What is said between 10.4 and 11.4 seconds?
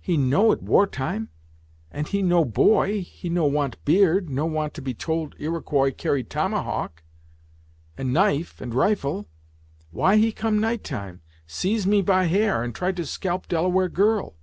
night time,